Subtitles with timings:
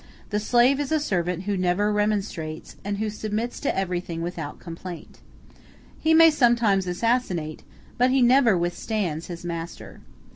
[0.31, 5.19] The slave is a servant who never remonstrates, and who submits to everything without complaint.
[5.99, 7.61] He may sometimes assassinate,
[7.99, 9.99] but he never withstands, his master.